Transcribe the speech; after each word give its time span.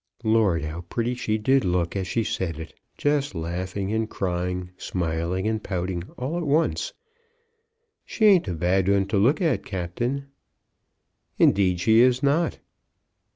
Lord, 0.23 0.63
how 0.65 0.81
pretty 0.81 1.13
she 1.13 1.37
did 1.37 1.63
look 1.63 1.95
as 1.95 2.07
she 2.07 2.23
said 2.23 2.57
it; 2.59 2.73
just 2.97 3.35
laughing 3.35 3.93
and 3.93 4.09
crying, 4.09 4.71
smiling 4.75 5.47
and 5.47 5.63
pouting 5.63 6.03
all 6.17 6.37
at 6.39 6.43
once. 6.43 6.91
She 8.03 8.25
ain't 8.25 8.47
a 8.47 8.55
bad 8.55 8.89
'un 8.89 9.05
to 9.09 9.17
look 9.19 9.43
at, 9.43 9.63
Captain?" 9.63 10.25
"Indeed 11.37 11.81
she 11.81 11.99
is 11.99 12.23
not." 12.23 12.57